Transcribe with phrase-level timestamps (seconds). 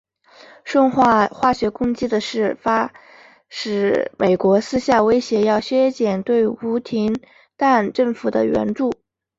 [0.63, 2.91] 顺化化学攻击的事发
[3.49, 7.21] 使美国私下威胁要削减对吴廷
[7.55, 8.91] 琰政府的援助。